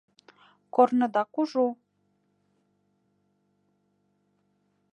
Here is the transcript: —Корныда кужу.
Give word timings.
—Корныда 0.75 1.23
кужу. 1.33 1.67